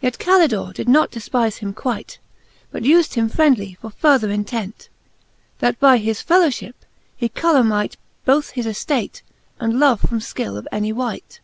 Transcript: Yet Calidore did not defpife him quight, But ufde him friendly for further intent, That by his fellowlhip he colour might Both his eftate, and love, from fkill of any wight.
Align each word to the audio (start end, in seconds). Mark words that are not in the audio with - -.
Yet 0.00 0.18
Calidore 0.18 0.72
did 0.72 0.88
not 0.88 1.10
defpife 1.12 1.58
him 1.58 1.74
quight, 1.74 2.18
But 2.70 2.84
ufde 2.84 3.12
him 3.12 3.28
friendly 3.28 3.74
for 3.78 3.90
further 3.90 4.30
intent, 4.30 4.88
That 5.58 5.78
by 5.78 5.98
his 5.98 6.22
fellowlhip 6.22 6.72
he 7.14 7.28
colour 7.28 7.62
might 7.62 7.98
Both 8.24 8.52
his 8.52 8.64
eftate, 8.64 9.20
and 9.60 9.78
love, 9.78 10.00
from 10.00 10.20
fkill 10.20 10.56
of 10.56 10.66
any 10.72 10.94
wight. 10.94 11.40